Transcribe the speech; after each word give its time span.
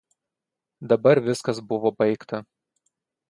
Dabar 0.93 1.21
viskas 1.27 1.61
buvo 1.73 1.91
baigta. 1.99 2.41